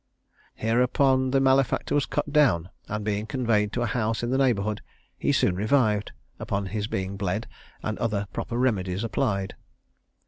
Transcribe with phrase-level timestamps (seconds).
[0.55, 4.81] Hereupon the malefactor was cut down, and, being conveyed to a house in the neighbourhood,
[5.15, 7.45] he soon revived, upon his being bled,
[7.83, 9.53] and other proper remedies applied.